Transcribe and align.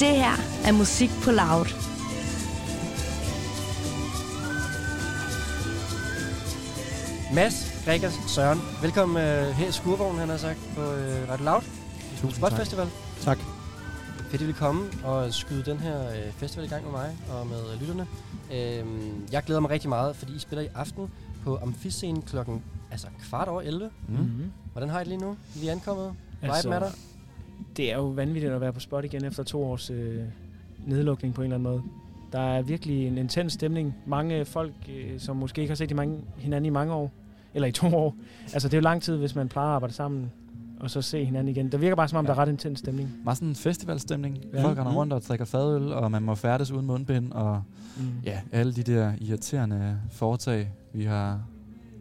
Det 0.00 0.16
her 0.16 0.36
er 0.64 0.72
musik 0.72 1.10
på 1.24 1.30
loud. 1.30 1.66
Mads, 7.34 7.82
Gregers, 7.84 8.12
Søren. 8.26 8.58
Velkommen 8.82 9.16
øh, 9.16 9.48
her 9.50 9.68
i 9.68 9.72
Skurvognen, 9.72 10.18
han 10.20 10.28
har 10.28 10.36
sagt, 10.36 10.58
på 10.74 10.80
øh, 10.82 11.28
Radio 11.30 11.44
Loud. 11.44 11.62
Tusind 12.12 12.32
Spot 12.32 12.50
tak. 12.50 12.58
Festival. 12.58 12.86
Tak. 13.20 13.38
Fedt, 14.18 14.34
at 14.34 14.40
I 14.40 14.44
vil 14.44 14.54
komme 14.54 14.90
og 15.04 15.34
skyde 15.34 15.62
den 15.70 15.78
her 15.78 16.10
øh, 16.10 16.32
festival 16.32 16.64
i 16.64 16.68
gang 16.68 16.84
med 16.84 16.92
mig 16.92 17.16
og 17.30 17.46
med 17.46 17.72
øh, 17.72 17.80
lytterne. 17.80 18.06
Øhm, 18.54 19.26
jeg 19.32 19.42
glæder 19.42 19.60
mig 19.60 19.70
rigtig 19.70 19.88
meget, 19.88 20.16
fordi 20.16 20.36
I 20.36 20.38
spiller 20.38 20.62
i 20.62 20.68
aften 20.74 21.10
på 21.44 21.58
Amfiscenen 21.62 22.22
klokken 22.22 22.62
altså 22.90 23.06
kvart 23.28 23.48
over 23.48 23.62
11. 23.62 23.90
Mm. 24.08 24.52
Hvordan 24.72 24.88
har 24.90 24.96
I 25.00 25.00
det 25.00 25.08
lige 25.08 25.20
nu? 25.20 25.36
Vi 25.54 25.68
er 25.68 25.72
ankommet. 25.72 26.12
Altså, 26.42 26.56
Altså, 26.56 26.68
Vibe 26.68 26.80
med 26.80 26.88
dig? 26.88 26.98
Det 27.76 27.92
er 27.92 27.96
jo 27.96 28.06
vanvittigt 28.06 28.52
at 28.52 28.60
være 28.60 28.72
på 28.72 28.80
spot 28.80 29.04
igen 29.04 29.24
efter 29.24 29.42
to 29.42 29.64
års 29.64 29.90
øh, 29.90 30.20
nedlukning 30.86 31.34
på 31.34 31.40
en 31.40 31.44
eller 31.52 31.54
anden 31.56 31.70
måde. 31.72 31.82
Der 32.32 32.40
er 32.40 32.62
virkelig 32.62 33.06
en 33.06 33.18
intens 33.18 33.52
stemning. 33.52 33.94
Mange 34.06 34.44
folk, 34.44 34.72
øh, 34.88 35.20
som 35.20 35.36
måske 35.36 35.60
ikke 35.60 35.70
har 35.70 35.76
set 35.76 35.96
mange, 35.96 36.18
hinanden 36.36 36.66
i 36.66 36.70
mange 36.70 36.94
år, 36.94 37.12
eller 37.54 37.68
i 37.68 37.72
to 37.72 37.86
år. 37.96 38.14
Altså 38.52 38.68
det 38.68 38.74
er 38.74 38.78
jo 38.78 38.82
lang 38.82 39.02
tid, 39.02 39.16
hvis 39.16 39.34
man 39.34 39.48
plejer 39.48 39.68
at 39.68 39.74
arbejde 39.74 39.94
sammen, 39.94 40.30
og 40.80 40.90
så 40.90 41.02
se 41.02 41.24
hinanden 41.24 41.48
igen. 41.48 41.72
Det 41.72 41.80
virker 41.80 41.96
bare 41.96 42.08
som 42.08 42.18
om, 42.18 42.24
Ja. 42.24 42.32
der 42.32 42.38
er 42.38 42.42
ret 42.42 42.48
intens 42.48 42.78
stemning. 42.78 43.10
Meget 43.24 43.36
sådan 43.36 43.48
en 43.48 43.54
festivalstemning. 43.54 44.38
Ja. 44.54 44.62
Folk 44.64 44.78
render 44.78 44.90
Mm. 44.92 44.96
rundt 44.96 45.12
og 45.12 45.22
drikker 45.22 45.44
fadøl, 45.44 45.92
og 45.92 46.10
man 46.10 46.22
må 46.22 46.34
færdes 46.34 46.70
uden 46.70 46.86
mundbind, 46.86 47.32
og 47.32 47.62
Mm. 47.96 48.02
ja, 48.24 48.40
alle 48.52 48.72
de 48.72 48.82
der 48.82 49.12
irriterende 49.20 49.98
foretag, 50.10 50.70
vi 50.92 51.04
har 51.04 51.40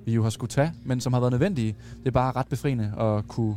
vi 0.06 0.14
jo 0.14 0.24
har 0.24 0.30
skulle 0.30 0.50
tage, 0.50 0.72
men 0.84 1.00
som 1.02 1.14
har 1.14 1.20
været 1.20 1.32
nødvendige. 1.32 1.76
Det 2.00 2.08
er 2.08 2.12
bare 2.12 2.32
ret 2.32 2.48
befriende 2.48 2.94
at 3.00 3.28
kunne, 3.28 3.56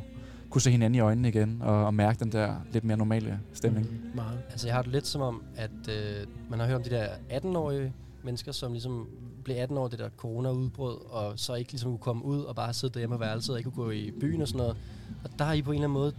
kunne 0.50 0.62
se 0.62 0.70
hinanden 0.70 0.94
i 0.94 1.00
øjnene 1.00 1.28
igen, 1.28 1.62
og, 1.62 1.86
og 1.86 1.94
mærke 1.94 2.24
den 2.24 2.32
der 2.32 2.54
lidt 2.72 2.84
mere 2.84 2.96
normale 2.96 3.40
stemning. 3.52 3.86
Mm, 3.90 4.10
meget. 4.14 4.38
Altså, 4.50 4.66
jeg 4.66 4.74
har 4.74 4.82
det 4.82 4.92
lidt 4.92 5.06
som 5.06 5.20
om, 5.20 5.42
at 5.56 5.70
øh, 5.88 6.26
man 6.50 6.58
har 6.60 6.66
hørt 6.66 6.76
om 6.76 6.82
de 6.82 6.90
der 6.90 7.06
18-årige 7.30 7.92
mennesker, 8.24 8.52
som 8.52 8.72
ligesom 8.72 9.08
blev 9.44 9.56
18 9.56 9.78
år, 9.78 9.88
det 9.88 9.98
der 9.98 10.08
corona-udbrud, 10.16 10.96
og 11.10 11.32
så 11.36 11.54
ikke 11.54 11.72
ligesom 11.72 11.90
kunne 11.90 11.98
komme 11.98 12.24
ud 12.24 12.40
og 12.42 12.56
bare 12.56 12.72
sidde 12.72 12.94
derhjemme 12.94 13.16
på 13.16 13.20
værelset 13.20 13.52
og 13.52 13.58
ikke 13.58 13.70
kunne 13.70 13.84
gå 13.84 13.90
i 13.90 14.10
byen 14.20 14.42
og 14.42 14.48
sådan 14.48 14.58
noget. 14.58 14.76
Og 15.24 15.30
der 15.38 15.44
er 15.44 15.52
I 15.52 15.62
på 15.62 15.70
en 15.70 15.74
eller 15.74 15.88
anden 15.88 15.98
måde, 16.00 16.12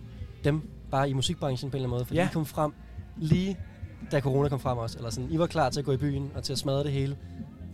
dem 0.43 0.69
bare 0.91 1.09
i 1.09 1.13
musikbranchen 1.13 1.71
på 1.71 1.77
en 1.77 1.83
eller 1.83 1.87
anden 1.87 1.95
måde, 1.97 2.05
fordi 2.05 2.17
Ja. 2.17 2.23
ja. 2.23 2.29
I 2.29 2.33
kom 2.33 2.45
frem 2.45 2.73
lige 3.17 3.57
da 4.11 4.19
corona 4.19 4.49
kom 4.49 4.59
frem 4.59 4.77
også. 4.77 4.97
Eller 4.97 5.09
sådan, 5.09 5.31
I 5.31 5.39
var 5.39 5.47
klar 5.47 5.69
til 5.69 5.79
at 5.79 5.85
gå 5.85 5.91
i 5.91 5.97
byen 5.97 6.31
og 6.35 6.43
til 6.43 6.53
at 6.53 6.59
smadre 6.59 6.83
det 6.83 6.91
hele. 6.91 7.17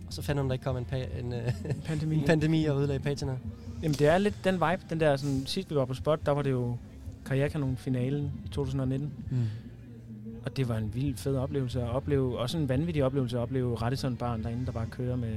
Og 0.06 0.12
så 0.12 0.22
fandt 0.22 0.36
man, 0.36 0.46
der 0.46 0.52
ikke 0.52 0.64
kom 0.64 0.76
en, 0.76 0.86
pa- 0.92 1.18
en, 1.20 1.32
øh, 1.32 1.52
Pandemi. 1.86 2.16
en 2.16 2.24
pandemi 2.24 2.64
og 2.64 2.78
ødelagde 2.78 3.02
pagerne. 3.02 3.38
Jamen 3.82 3.94
det 3.94 4.06
er 4.06 4.18
lidt 4.18 4.34
den 4.44 4.54
vibe, 4.54 4.82
den 4.90 5.00
der 5.00 5.16
sådan, 5.16 5.46
sidst 5.46 5.70
vi 5.70 5.74
var 5.76 5.84
på 5.84 5.94
spot, 5.94 6.20
der 6.26 6.32
var 6.32 6.42
det 6.42 6.50
jo 6.50 6.76
Karrierekanon-finalen 7.26 8.32
i 8.44 8.48
2019. 8.48 9.12
Mm. 9.30 9.36
Og 10.44 10.56
det 10.56 10.68
var 10.68 10.76
en 10.76 10.94
vild 10.94 11.16
fed 11.16 11.36
oplevelse 11.36 11.82
at 11.82 11.88
opleve. 11.90 12.38
Også 12.38 12.58
en 12.58 12.68
vanvittig 12.68 13.04
oplevelse 13.04 13.36
at 13.36 13.40
opleve 13.42 13.74
Radisson 13.74 14.16
Barn 14.16 14.42
derinde, 14.42 14.66
der 14.66 14.72
bare 14.72 14.86
kører 14.90 15.16
med 15.16 15.36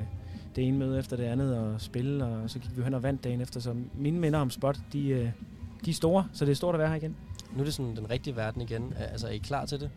det 0.56 0.67
ene 0.67 0.78
møde 0.78 1.00
efter 1.00 1.17
det 1.17 1.23
andet 1.23 1.58
og 1.58 1.81
spille. 1.81 2.25
Og 2.25 2.50
så 2.50 2.59
gik 2.59 2.78
vi 2.78 2.84
hen 2.84 2.94
og 2.94 3.03
vandt 3.03 3.23
dagen 3.23 3.42
efter. 3.42 3.59
Så 3.59 3.75
mine 3.97 4.20
minder 4.20 4.40
om 4.40 4.50
spot, 4.50 4.80
de, 4.94 5.08
øh, 5.09 5.30
de 5.86 5.90
er 5.90 5.94
store. 5.94 6.28
Så 6.34 6.45
det 6.45 6.52
er 6.52 6.56
stort 6.56 6.75
at 6.75 6.80
være 6.80 6.88
her 6.90 6.95
igen. 6.95 7.16
Nu 7.53 7.59
er 7.59 7.64
det 7.64 7.73
sådan 7.73 7.95
den 7.95 8.09
rigtige 8.09 8.36
verden 8.36 8.62
igen. 8.62 8.94
Altså, 8.97 9.28
er 9.28 9.31
I 9.31 9.38
klar 9.38 9.66
til 9.66 9.80
det? 9.80 9.90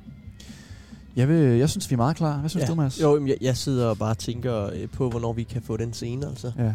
Jeg, 1.16 1.28
vil, 1.28 1.36
jeg 1.58 1.70
synes, 1.70 1.90
vi 1.90 1.94
er 1.94 1.96
meget 1.96 2.16
klar. 2.16 2.38
Hvad 2.38 2.50
synes 2.50 2.62
Ja. 2.62 2.66
du, 2.70 2.74
Mads? 2.74 3.00
Jo, 3.02 3.26
jeg, 3.26 3.36
jeg 3.40 3.56
sidder 3.56 3.86
og 3.86 3.98
bare 3.98 4.14
tænker 4.14 4.64
øh, 4.72 4.88
på, 4.88 5.10
hvornår 5.10 5.32
vi 5.32 5.42
kan 5.42 5.62
få 5.62 5.76
den 5.76 5.92
scene, 5.92 6.26
altså. 6.26 6.52
Ja. 6.58 6.74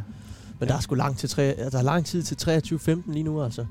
Men 0.60 0.70
der 0.70 0.76
er 0.76 0.80
sgu 0.80 0.96
lang, 0.96 1.18
til 1.18 1.30
tre, 1.30 1.44
altså, 1.44 1.70
der 1.70 1.78
er 1.78 1.82
lang 1.86 2.06
tid 2.06 2.24
til 2.24 2.36
23.15 3.06 3.12
lige 3.14 3.24
nu, 3.24 3.42
altså. 3.44 3.66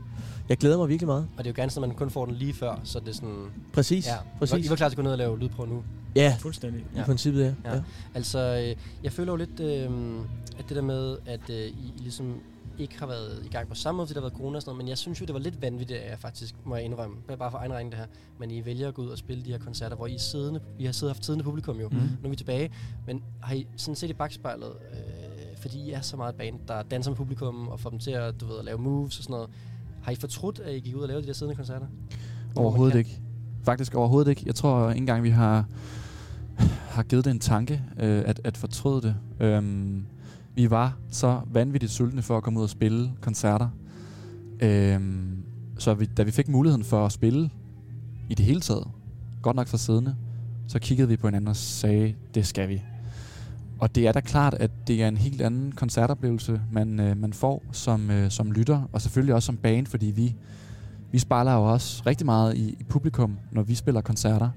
Jeg 0.49 0.57
glæder 0.57 0.79
mig 0.79 0.89
virkelig 0.89 1.07
meget. 1.07 1.29
Og 1.39 1.45
det 1.45 1.47
er 1.47 1.51
jo 1.51 1.63
gerne 1.63 1.73
at 1.77 1.81
man 1.81 1.97
kun 1.97 2.11
får 2.11 2.27
den 2.27 2.35
lige 2.35 2.55
før, 2.55 2.81
så 2.85 3.01
det 3.01 3.09
er 3.09 3.13
sådan... 3.13 3.45
Præcis, 3.73 4.07
Ja, 4.07 4.15
præcis. 4.39 4.67
I 4.67 4.71
var 4.71 4.77
klar 4.77 4.89
til 4.89 4.93
at 4.93 4.97
gå 4.97 5.03
ned 5.03 5.13
og 5.13 5.19
lave 5.19 5.39
lydprøve 5.39 5.69
nu. 5.69 5.83
Ja, 6.17 6.37
Fuldstændig. 6.41 6.81
i 6.81 6.99
Ja. 6.99 7.05
princippet, 7.05 7.41
ja. 7.43 7.53
Ja. 7.71 7.75
ja. 7.77 7.83
Altså, 8.15 8.39
øh, 8.69 8.77
jeg 9.05 9.13
føler 9.13 9.33
jo 9.33 9.37
lidt, 9.37 9.61
øh, 9.61 9.91
at 10.59 10.65
det 10.69 10.77
der 10.77 10.83
med, 10.83 11.17
at 11.27 11.41
øh, 11.51 11.57
I 11.67 11.93
ligesom 11.99 12.35
ikke 12.79 12.99
har 12.99 13.07
været 13.07 13.43
i 13.45 13.49
gang 13.49 13.69
på 13.69 13.75
samme 13.75 13.97
måde, 13.97 14.07
fordi 14.07 14.15
der 14.15 14.21
har 14.21 14.29
været 14.29 14.39
corona 14.39 14.57
og 14.57 14.63
sådan 14.63 14.71
noget, 14.71 14.85
men 14.85 14.89
jeg 14.89 14.99
synes 14.99 15.21
jo, 15.21 15.27
det 15.27 15.35
var 15.35 15.41
lidt 15.41 15.63
vanvittigt, 15.63 16.01
at 16.01 16.11
jeg 16.11 16.19
faktisk, 16.19 16.55
må 16.65 16.77
jeg 16.77 16.85
indrømme, 16.85 17.17
bare 17.39 17.51
for 17.51 17.59
egen 17.59 17.73
regning 17.73 17.93
det 17.93 17.99
her, 18.01 18.07
men 18.39 18.51
I 18.51 18.65
vælger 18.65 18.89
at 18.89 18.95
gå 18.95 19.03
ud 19.03 19.09
og 19.09 19.19
spille 19.19 19.45
de 19.45 19.51
her 19.51 19.59
koncerter, 19.59 19.97
hvor 19.97 20.07
I 20.07 20.19
siddende, 20.19 20.61
I 20.79 20.85
har 20.85 20.93
siddet 20.93 21.15
haft 21.15 21.25
siddende 21.25 21.45
publikum 21.45 21.81
jo, 21.81 21.89
Mm. 21.89 21.97
nu 21.97 22.25
er 22.25 22.29
vi 22.29 22.37
tilbage, 22.37 22.71
men 23.07 23.23
har 23.43 23.55
I 23.55 23.67
sådan 23.77 23.97
set 23.97 24.11
i 24.11 24.13
bagspejlet, 24.13 24.69
øh, 24.93 25.57
fordi 25.59 25.79
I 25.79 25.91
er 25.91 26.01
så 26.01 26.17
meget 26.17 26.35
band, 26.35 26.59
der 26.69 26.83
danser 26.83 27.11
med 27.11 27.17
publikum 27.17 27.69
og 27.69 27.81
får 27.81 27.91
dem 27.91 27.99
til 27.99 28.11
at, 28.11 28.41
du 28.41 28.47
ved, 28.47 28.59
at 28.59 28.65
lave 28.65 28.79
moves 28.79 29.19
og 29.19 29.23
sådan 29.25 29.33
noget, 29.35 29.51
har 30.03 30.13
I 30.13 30.15
fortrudt, 30.15 30.59
at 30.59 30.75
I 30.75 30.81
gik 30.81 30.97
ud 30.97 31.01
og 31.03 31.09
lavede 31.09 31.23
de 31.23 31.27
der 31.27 31.35
siddende 31.35 31.57
koncerter? 31.57 31.87
Overhovedet 32.57 32.99
ikke. 32.99 33.21
Faktisk 33.65 33.95
overhovedet 33.95 34.31
ikke. 34.31 34.43
Jeg 34.47 34.55
tror 34.55 34.89
ikke 34.89 34.99
engang, 34.99 35.23
vi 35.23 35.31
har, 35.31 35.65
har 36.89 37.03
givet 37.03 37.25
det 37.25 37.31
en 37.31 37.39
tanke, 37.41 37.83
øh, 37.99 38.23
at, 38.27 38.41
at 38.45 38.57
fortryde 38.57 39.03
det. 39.03 39.17
Øhm, 39.41 40.07
vi 40.57 40.71
var 40.71 40.97
så 41.11 41.41
vanvittigt 41.53 41.93
sultne 41.93 42.23
for 42.23 42.37
at 42.37 42.43
komme 42.43 42.59
ud 42.59 42.65
og 42.65 42.71
spille 42.71 43.13
koncerter. 43.21 43.69
Øhm, 44.61 45.43
så 45.79 45.95
vi, 45.95 46.05
da 46.05 46.23
vi 46.23 46.31
fik 46.31 46.49
muligheden 46.49 46.85
for 46.85 47.07
at 47.07 47.13
spille 47.13 47.51
i 48.31 48.35
det 48.35 48.47
hele 48.47 48.61
taget, 48.61 48.89
godt 49.43 49.57
nok 49.57 49.67
for 49.67 49.77
siddende, 49.77 50.17
så 50.69 50.79
kiggede 50.79 51.09
vi 51.09 51.17
på 51.17 51.27
hinanden 51.27 51.49
og 51.49 51.57
sagde, 51.57 52.15
det 52.35 52.47
skal 52.47 52.69
vi. 52.69 52.83
Og 53.79 53.95
det 53.95 54.07
er 54.07 54.13
da 54.13 54.21
klart, 54.21 54.55
at 54.55 54.71
det 54.87 55.03
er 55.03 55.09
en 55.09 55.17
helt 55.17 55.43
anden 55.43 55.73
koncertoplevelse, 55.73 56.61
man, 56.73 57.01
øh, 57.01 57.17
man 57.17 57.33
får 57.33 57.63
som, 57.73 58.11
øh, 58.11 58.31
som 58.31 58.53
lytter, 58.53 58.89
og 58.93 59.03
selvfølgelig 59.03 59.35
også 59.35 59.47
som 59.47 59.57
band, 59.57 59.87
fordi 59.87 60.07
vi, 60.07 60.35
vi 61.13 61.19
spejler 61.19 61.53
jo 61.53 61.73
også 61.73 62.03
rigtig 62.07 62.27
meget 62.27 62.57
i, 62.57 62.77
i 62.81 62.85
publikum, 62.89 63.37
når 63.53 63.63
vi 63.63 63.75
spiller 63.75 64.01
koncerter. 64.01 64.51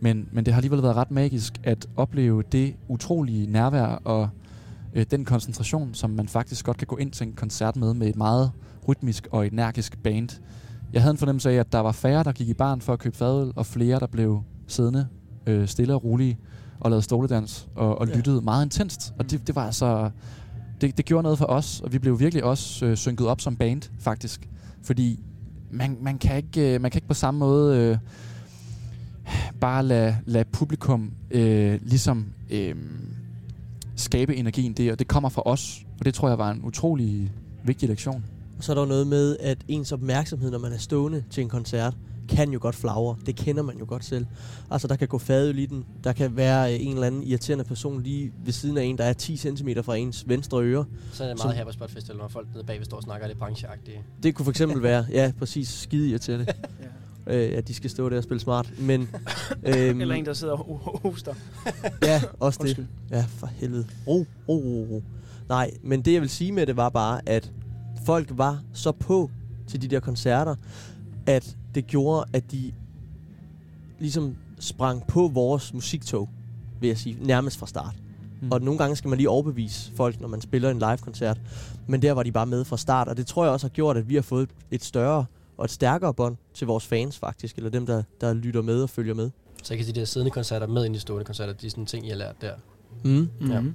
Men, 0.00 0.28
men 0.32 0.46
det 0.46 0.54
har 0.54 0.58
alligevel 0.58 0.82
været 0.82 0.96
ret 0.96 1.10
magisk 1.10 1.60
at 1.64 1.86
opleve 1.96 2.42
det 2.52 2.74
utrolige 2.88 3.46
nærvær 3.46 3.86
og 3.86 4.28
øh, 4.94 5.06
den 5.10 5.24
koncentration, 5.24 5.94
som 5.94 6.10
man 6.10 6.28
faktisk 6.28 6.64
godt 6.64 6.76
kan 6.76 6.86
gå 6.86 6.96
ind 6.96 7.10
til 7.10 7.26
en 7.26 7.32
koncert 7.32 7.76
med, 7.76 7.94
med 7.94 8.08
et 8.08 8.16
meget 8.16 8.50
rytmisk 8.88 9.28
og 9.30 9.46
energisk 9.46 9.98
band. 10.02 10.28
Jeg 10.92 11.02
havde 11.02 11.10
en 11.10 11.18
fornemmelse 11.18 11.50
af, 11.50 11.54
at 11.54 11.72
der 11.72 11.78
var 11.78 11.92
færre, 11.92 12.24
der 12.24 12.32
gik 12.32 12.48
i 12.48 12.54
barn 12.54 12.80
for 12.80 12.92
at 12.92 12.98
købe 12.98 13.16
fadøl, 13.16 13.52
og 13.56 13.66
flere, 13.66 14.00
der 14.00 14.06
blev 14.06 14.42
siddende 14.66 15.06
øh, 15.46 15.68
stille 15.68 15.94
og 15.94 16.04
rolige 16.04 16.38
og 16.80 16.90
lavede 16.90 17.02
stoledans 17.02 17.68
og, 17.74 17.98
og 17.98 18.08
Ja. 18.08 18.16
lyttede 18.16 18.40
meget 18.40 18.64
intenst. 18.64 19.14
Og 19.18 19.30
det, 19.30 19.46
det 19.46 19.54
var 19.56 19.66
altså... 19.66 20.10
Det, 20.80 20.96
det 20.96 21.04
gjorde 21.04 21.22
noget 21.22 21.38
for 21.38 21.46
os, 21.46 21.80
og 21.80 21.92
vi 21.92 21.98
blev 21.98 22.20
virkelig 22.20 22.44
også 22.44 22.86
øh, 22.86 22.96
synket 22.96 23.26
op 23.26 23.40
som 23.40 23.56
band, 23.56 23.82
faktisk. 23.98 24.48
Fordi 24.82 25.20
man, 25.70 25.96
man, 26.00 26.18
kan 26.18 26.36
ikke, 26.36 26.74
øh, 26.74 26.80
man 26.80 26.90
kan 26.90 26.98
ikke 26.98 27.08
på 27.08 27.14
samme 27.14 27.38
måde 27.38 27.78
øh, 27.78 27.98
bare 29.60 29.82
lade, 29.82 30.16
lade 30.26 30.44
publikum 30.44 31.12
øh, 31.30 31.80
ligesom 31.82 32.26
øh, 32.50 32.74
skabe 34.00 34.36
energien 34.36 34.72
der. 34.72 34.94
Det 34.94 35.08
kommer 35.08 35.28
fra 35.28 35.42
os, 35.44 35.82
og 35.98 36.04
det 36.04 36.14
tror 36.14 36.28
jeg 36.28 36.38
var 36.38 36.50
en 36.50 36.60
utrolig 36.64 37.32
vigtig 37.64 37.88
lektion. 37.88 38.24
Og 38.58 38.64
så 38.64 38.72
er 38.72 38.74
der 38.74 38.82
jo 38.82 38.88
noget 38.88 39.06
med, 39.06 39.36
at 39.40 39.58
ens 39.68 39.92
opmærksomhed, 39.92 40.50
når 40.50 40.58
man 40.58 40.72
er 40.72 40.78
stående 40.78 41.24
til 41.30 41.42
en 41.42 41.48
koncert, 41.48 41.94
kan 42.28 42.52
jo 42.52 42.58
godt 42.62 42.74
flagre. 42.74 43.16
Det 43.26 43.36
kender 43.36 43.62
man 43.62 43.78
jo 43.78 43.84
godt 43.88 44.04
selv. 44.04 44.26
Altså, 44.70 44.88
der 44.88 44.96
kan 44.96 45.08
gå 45.08 45.18
fadøl 45.18 45.58
i 45.58 45.66
den. 45.66 45.84
Der 46.04 46.12
kan 46.12 46.36
være 46.36 46.74
øh, 46.74 46.86
en 46.86 46.94
eller 46.94 47.06
anden 47.06 47.22
irriterende 47.22 47.64
person 47.64 48.02
lige 48.02 48.32
ved 48.44 48.52
siden 48.52 48.78
af 48.78 48.82
en, 48.84 48.98
der 48.98 49.04
er 49.04 49.12
10 49.12 49.36
cm 49.36 49.68
fra 49.84 49.96
ens 49.96 50.24
venstre 50.28 50.62
øre. 50.62 50.84
Så 51.12 51.24
er 51.24 51.28
det 51.28 51.38
Som- 51.38 51.46
meget 51.48 51.56
her 51.58 51.64
på 51.64 51.72
Spot 51.72 51.90
Festival, 51.90 52.16
når 52.16 52.28
folk 52.28 52.48
nede 52.54 52.64
bagved 52.64 52.84
står 52.84 52.96
og 52.96 53.02
snakker 53.02 53.26
lidt 53.26 53.38
brancheagtigt. 53.38 53.98
Det 54.22 54.34
kunne 54.34 54.44
for 54.44 54.50
eksempel 54.50 54.82
være, 54.82 55.06
ja, 55.10 55.32
præcis, 55.38 55.68
skide 55.68 56.08
irriterende. 56.08 56.46
øh, 57.28 57.58
at 57.58 57.68
de 57.68 57.74
skal 57.74 57.90
stå 57.90 58.08
der 58.08 58.16
og 58.16 58.22
spille 58.22 58.40
smart. 58.40 58.72
Men, 58.78 59.00
øhm, 59.66 60.00
Eller 60.00 60.14
en, 60.14 60.26
der 60.26 60.32
sidder 60.32 60.52
og 60.54 60.80
ho- 60.84 61.00
hoster. 61.08 61.34
ja, 62.02 62.22
også 62.40 62.58
det. 62.58 62.64
Undskyld. 62.64 62.86
Ja, 63.10 63.24
for 63.28 63.46
helvede. 63.46 63.86
Ro, 64.06 64.26
ro, 64.48 64.54
ro, 64.54 64.86
ro. 64.90 65.02
Nej, 65.48 65.70
men 65.82 66.02
det 66.02 66.12
jeg 66.12 66.20
vil 66.20 66.30
sige 66.30 66.52
med 66.52 66.66
det 66.66 66.76
var 66.76 66.88
bare, 66.88 67.20
at 67.28 67.52
folk 68.06 68.28
var 68.32 68.62
så 68.72 68.92
på 68.92 69.30
til 69.66 69.82
de 69.82 69.88
der 69.88 70.00
koncerter, 70.00 70.54
at 71.26 71.56
det 71.74 71.86
gjorde, 71.86 72.24
at 72.32 72.52
de 72.52 72.72
ligesom 73.98 74.36
sprang 74.58 75.06
på 75.06 75.28
vores 75.34 75.74
musiktog, 75.74 76.28
vil 76.80 76.88
jeg 76.88 76.98
sige, 76.98 77.16
nærmest 77.20 77.58
fra 77.58 77.66
start. 77.66 77.94
Mm. 78.42 78.52
Og 78.52 78.60
nogle 78.60 78.78
gange 78.78 78.96
skal 78.96 79.08
man 79.08 79.16
lige 79.16 79.28
overbevise 79.28 79.92
folk, 79.96 80.20
når 80.20 80.28
man 80.28 80.40
spiller 80.40 80.70
en 80.70 80.78
live-koncert. 80.78 81.40
Men 81.86 82.02
der 82.02 82.12
var 82.12 82.22
de 82.22 82.32
bare 82.32 82.46
med 82.46 82.64
fra 82.64 82.76
start, 82.76 83.08
og 83.08 83.16
det 83.16 83.26
tror 83.26 83.44
jeg 83.44 83.52
også 83.52 83.66
har 83.66 83.70
gjort, 83.72 83.96
at 83.96 84.08
vi 84.08 84.14
har 84.14 84.22
fået 84.22 84.48
et 84.70 84.84
større 84.84 85.24
og 85.58 85.64
et 85.64 85.70
stærkere 85.70 86.14
bånd 86.14 86.36
til 86.54 86.66
vores 86.66 86.86
fans 86.86 87.18
faktisk, 87.18 87.56
eller 87.56 87.70
dem, 87.70 87.86
der, 87.86 88.02
der 88.20 88.34
lytter 88.34 88.62
med 88.62 88.82
og 88.82 88.90
følger 88.90 89.14
med. 89.14 89.30
Så 89.62 89.76
kan 89.76 89.86
de 89.86 89.92
der 89.92 90.04
siddende 90.04 90.30
koncerter 90.30 90.66
med 90.66 90.84
ind 90.84 90.96
i 90.96 90.98
stående 90.98 91.24
koncerter, 91.24 91.52
de 91.52 91.66
er 91.66 91.70
sådan 91.70 91.86
ting, 91.86 92.06
I 92.06 92.08
har 92.08 92.16
lært 92.16 92.36
der. 92.40 92.52
Mm. 93.04 93.28
Ja. 93.50 93.60
Mhm. 93.60 93.74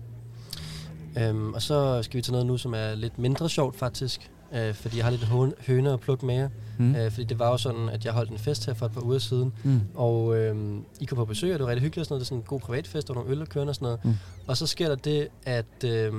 Øhm, 1.18 1.53
og 1.53 1.62
så 1.62 2.03
skal 2.03 2.18
vi 2.18 2.21
til 2.21 2.31
noget 2.31 2.47
nu, 2.47 2.57
som 2.57 2.74
er 2.74 2.95
lidt 2.95 3.19
mindre 3.19 3.50
sjovt 3.50 3.75
faktisk. 3.75 4.31
Øh, 4.53 4.74
fordi 4.74 4.97
jeg 4.97 5.06
har 5.06 5.12
lidt 5.12 5.24
høn- 5.24 5.53
høner 5.68 5.91
og 5.91 6.00
pluk 6.00 6.24
med 6.24 6.35
jer. 6.35 6.50
Mm. 6.80 6.85
Mm. 6.85 6.95
Øh, 6.95 7.12
fordi 7.12 7.24
det 7.24 7.39
var 7.39 7.50
jo 7.50 7.57
sådan, 7.57 7.89
at 7.89 8.06
jeg 8.06 8.13
holdt 8.13 8.31
en 8.31 8.38
fest 8.38 8.65
her 8.65 8.74
for 8.74 8.86
et 8.86 8.91
par 8.91 9.01
uger 9.01 9.19
siden. 9.19 9.53
Mm. 9.63 9.79
Og 9.95 10.38
øh, 10.38 10.77
I 11.00 11.06
kom 11.06 11.15
på 11.15 11.25
besøg, 11.25 11.53
og 11.53 11.59
det 11.59 11.63
var 11.65 11.69
rigtig 11.71 11.81
hyggeligt 11.83 12.00
og 12.01 12.06
sådan 12.06 12.13
noget. 12.15 12.19
Det 12.19 12.25
er 12.25 12.27
sådan 12.27 12.38
en 12.39 12.44
god 12.44 12.59
privatfest, 12.59 13.09
og 13.09 13.15
nogle 13.15 13.31
øl 13.31 13.41
og 13.41 13.47
kørende 13.47 13.71
og 13.71 13.75
sådan 13.75 13.86
noget. 13.86 14.06
Mm. 14.06 14.13
Og 14.47 14.57
så 14.57 14.68
sker 14.68 14.88
der 14.88 14.95
det, 14.95 15.27
at 15.45 15.83
øh, 15.86 16.13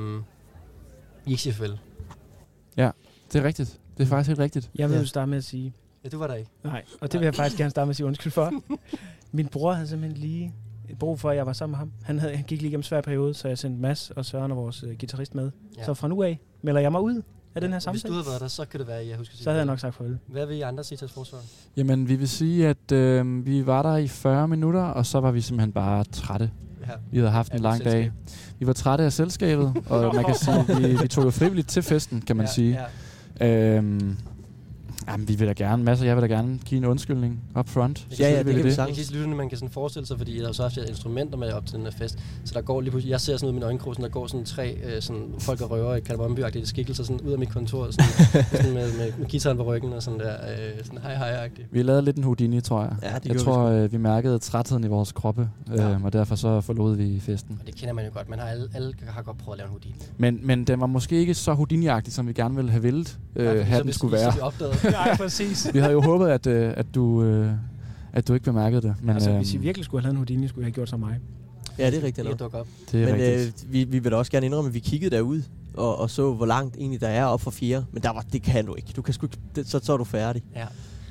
I 1.27 1.31
ikke 1.31 1.43
siger 1.43 1.55
farvel. 1.55 1.79
Det 3.33 3.41
er 3.41 3.45
rigtigt. 3.45 3.81
Det 3.97 4.03
er 4.05 4.07
faktisk 4.09 4.29
helt 4.29 4.41
rigtigt. 4.41 4.71
Jeg 4.75 4.89
vil 4.89 4.95
Ja. 4.95 5.01
jo 5.01 5.07
starte 5.07 5.31
med 5.31 5.39
at 5.39 5.45
sige, 5.45 5.73
Ja, 6.05 6.09
du 6.09 6.19
var 6.19 6.27
der 6.27 6.35
ikke. 6.35 6.51
Nej, 6.65 6.83
og 7.01 7.13
det 7.13 7.21
vil 7.21 7.25
jeg 7.25 7.35
faktisk 7.35 7.59
gerne 7.59 7.71
starte 7.71 7.87
med 7.87 7.91
at 7.91 7.97
sige 7.97 8.07
undskyld 8.07 8.33
for. 8.33 8.53
Min 9.33 9.47
bror 9.49 9.73
havde 9.73 9.89
simpelthen 9.89 10.21
lige 10.21 10.55
brug 10.99 11.21
for, 11.21 11.31
at 11.31 11.37
jeg 11.37 11.47
var 11.47 11.53
sammen 11.53 11.73
med 11.73 11.79
ham. 11.79 11.93
Han, 12.03 12.19
havde, 12.19 12.37
han 12.37 12.45
gik 12.45 12.59
lige 12.61 12.69
igennem 12.69 12.79
en 12.79 12.83
svær 12.83 13.01
periode, 13.01 13.35
så 13.35 13.49
jeg 13.49 13.59
sendte 13.59 13.81
Mads 13.81 14.11
og 14.11 14.25
Søren 14.25 14.51
og 14.51 14.57
vores 14.57 14.85
uh, 14.85 14.89
guitarist 14.91 15.35
med. 15.35 15.51
Ja. 15.79 15.85
Så 15.85 15.95
fra 15.95 16.09
nu 16.09 16.23
af 16.23 16.39
melder 16.63 16.81
jeg 16.81 16.93
mig 16.93 17.01
ud 17.01 17.23
af 17.55 17.61
den 17.61 17.71
her 17.71 17.77
Hvis 17.77 17.85
du 17.85 17.91
samtale. 17.99 18.15
havde 18.15 18.27
været 18.27 18.41
der, 18.41 18.49
så 18.49 18.65
kan 18.65 18.81
det 18.81 18.89
være, 18.89 19.01
at 19.01 19.09
jeg 19.09 19.17
husker 19.17 19.37
Så 19.37 19.51
havde 19.51 19.59
jeg 19.59 19.67
nok 19.67 19.79
sagt 19.81 19.95
farvel. 19.95 20.19
Hvad 20.27 20.47
vil 20.47 20.57
I 20.57 20.61
andre 20.61 20.85
sige 20.85 20.99
til 20.99 21.09
forsvar? 21.09 21.39
Jamen, 21.77 22.09
vi 22.09 22.17
vil 22.17 22.29
sige, 22.29 22.69
at 22.69 22.93
øh, 22.93 23.47
vi 23.47 23.67
var 23.67 23.83
der 23.83 23.97
i 23.97 24.09
40 24.09 24.49
minutter, 24.49 24.83
og 24.83 25.07
så 25.07 25.21
var 25.21 25.31
vi 25.31 25.41
simpelthen 25.41 25.73
bare 25.73 26.05
trætte. 26.05 26.51
Ja. 26.87 26.93
Vi 27.11 27.19
havde 27.19 27.31
haft 27.31 27.53
Af 27.53 27.57
en 27.57 27.63
lang 27.63 27.85
dag. 27.85 27.93
selskab. 27.93 28.13
Vi 28.59 28.67
var 28.67 28.73
trætte 28.73 29.05
af 29.05 29.13
selskabet, 29.13 29.73
og 29.87 30.15
man 30.15 30.25
kan 30.25 30.35
sige, 30.35 30.57
at 30.69 30.83
vi, 30.83 30.97
vi 31.03 31.09
tog 31.09 31.25
jo 31.25 31.31
frivilligt 31.31 31.69
til 31.69 31.83
festen, 31.83 32.21
kan 32.21 32.37
man 32.37 32.47
ja, 32.47 32.53
sige. 32.53 32.73
Ja. 32.73 32.85
Øhm, 33.41 34.19
jamen, 35.09 35.29
vi 35.29 35.35
vil 35.35 35.49
da 35.49 35.53
gerne, 35.53 35.85
masser 35.85 36.07
jeg 36.07 36.17
vil 36.17 36.23
da 36.23 36.35
gerne 36.35 36.59
give 36.65 36.79
en 36.79 36.85
undskyldning 36.85 37.41
up 37.59 37.69
front. 37.69 38.07
Ja, 38.11 38.25
ja, 38.25 38.29
det 38.29 38.37
Selvfølgelig 38.37 38.55
kan 38.57 38.65
vi 38.65 38.69
det. 38.69 38.77
sagtens. 38.77 39.13
Jeg 39.13 39.21
kan 39.21 39.37
man 39.37 39.49
kan 39.49 39.59
sådan 39.59 39.71
forestille 39.71 40.07
sig, 40.07 40.19
fordi 40.19 40.39
jeg 40.39 40.47
har 40.47 40.53
så 40.53 40.63
haft 40.63 40.77
instrumenter 40.89 41.39
med 41.39 41.53
op 41.53 41.67
til 41.67 41.77
den 41.77 41.85
her 41.85 41.91
fest, 41.91 42.19
så 42.45 42.55
der 42.55 42.61
går 42.61 42.81
lige 42.81 42.91
pludselig, 42.91 43.11
jeg 43.11 43.21
ser 43.21 43.37
sådan 43.37 43.47
ud 43.47 43.53
i 43.53 43.55
min 43.55 43.63
øjenkrog, 43.63 43.97
der 43.97 44.09
går 44.09 44.27
sådan 44.27 44.45
tre 44.45 44.77
øh, 44.85 45.03
sådan, 45.03 45.23
folk 45.39 45.61
og 45.61 45.71
røver 45.71 45.95
i 45.97 46.01
Kalabomby-agtige 46.01 46.67
skikkelser 46.67 47.05
sådan 47.05 47.21
ud 47.21 47.33
af 47.33 47.39
mit 47.39 47.49
kontor, 47.51 47.91
sådan, 47.91 48.07
sådan 48.53 48.75
med, 48.75 48.93
med, 48.99 49.13
med, 49.19 49.31
guitaren 49.31 49.57
på 49.57 49.63
ryggen 49.63 49.93
og 49.93 50.03
sådan 50.03 50.21
der, 50.21 50.33
øh, 50.33 50.85
sådan 50.85 50.99
hej 51.03 51.17
hej 51.17 51.31
agtigt 51.45 51.69
Vi 51.71 51.83
lavede 51.83 52.03
lidt 52.03 52.17
en 52.17 52.25
Houdini, 52.25 52.61
tror 52.61 52.83
jeg. 52.83 52.97
Ja, 53.03 53.07
det 53.07 53.13
jeg 53.15 53.21
gjorde 53.23 53.39
vi 53.39 53.45
tror, 53.45 53.65
øh, 53.65 53.93
vi 53.93 53.97
mærkede 53.97 54.39
trætheden 54.39 54.85
i 54.85 54.89
vores 54.89 55.13
kroppe, 55.13 55.49
Ja. 55.77 55.91
øhm, 55.93 56.05
og 56.05 56.13
derfor 56.13 56.35
så 56.35 56.61
forlod 56.61 56.97
vi 56.97 57.21
festen. 57.21 57.57
Og 57.61 57.67
det 57.67 57.75
kender 57.75 57.95
man 57.95 58.05
jo 58.05 58.11
godt, 58.15 58.29
man 58.29 58.39
har 58.39 58.47
alle, 58.47 58.69
alle 58.75 58.95
har 59.09 59.23
godt 59.23 59.39
prøvet 59.39 59.55
at 59.55 59.59
lave 59.59 59.67
en 59.67 59.71
Houdini. 59.71 59.95
Men, 60.19 60.41
men 60.43 60.65
den 60.65 60.81
var 60.81 60.87
måske 60.87 61.17
ikke 61.17 61.35
så 61.35 61.53
Houdini-agtig, 61.55 62.13
som 62.13 62.29
vi 62.29 62.33
gerne 62.33 62.55
ville 62.57 62.71
have 62.71 62.83
Nej, 63.37 63.45
øh, 63.45 63.49
fordi 63.49 63.63
have 63.71 63.83
den 63.83 63.93
skulle 63.93 64.13
være. 64.13 64.33
Så 64.33 64.37
vi 64.37 64.41
opdagede, 64.41 64.75
Nej, 64.95 65.17
præcis. 65.17 65.69
Vi 65.75 65.79
havde 65.79 65.93
jo 65.93 66.01
håbet, 66.03 66.27
at, 66.29 66.47
øh, 66.47 66.73
at, 66.77 66.87
du, 66.95 67.23
øh, 67.23 67.51
at 68.13 68.29
du 68.29 68.35
ikke 68.35 68.45
bemærkede 68.45 68.83
det. 68.83 68.95
Men, 69.03 69.15
altså, 69.15 69.31
øhm, 69.31 69.39
hvis 69.39 69.55
I 69.55 69.57
virkelig 69.57 69.85
skulle 69.85 70.01
have 70.01 70.05
lavet 70.07 70.13
en 70.13 70.17
Houdini, 70.17 70.49
skulle 70.49 70.63
I 70.63 70.65
have 70.67 70.73
gjort 70.75 70.89
som 70.89 71.01
mig. 71.01 71.19
Ja, 71.79 71.87
det 71.91 71.99
er 71.99 72.03
rigtigt 72.03 72.17
det 72.17 72.25
nok. 72.25 72.31
kan 72.31 72.39
dukke 72.45 72.59
op. 72.59 72.67
det 72.93 73.03
er 73.03 73.07
Men 73.07 73.15
rigtigt. 73.15 73.65
øh, 73.67 73.73
vi, 73.73 73.85
vi 73.85 73.99
vil 73.99 74.13
da 74.13 74.17
også 74.17 74.33
gerne 74.33 74.47
indrømme, 74.47 74.69
at 74.69 74.75
vi 74.75 74.79
kiggede 74.79 75.17
derud 75.17 75.43
og, 75.75 75.97
og 76.01 76.11
så, 76.11 76.33
hvor 76.33 76.47
langt 76.47 76.77
egentlig 76.77 77.01
der 77.01 77.09
er 77.09 77.25
op 77.25 77.41
for 77.41 77.51
fjerde. 77.51 77.85
Men 77.93 78.03
der 78.03 78.11
var, 78.11 78.25
det 78.33 78.43
kan 78.43 78.67
du 78.67 78.75
ikke. 78.75 78.93
Du 78.97 79.03
kan 79.03 79.15
sgu 79.15 79.27
ikke 79.27 79.39
det, 79.57 79.69
så, 79.69 79.81
så 79.83 79.93
er 79.93 79.97
du 79.97 80.05
færdig. 80.05 80.43
Ja. 80.57 80.67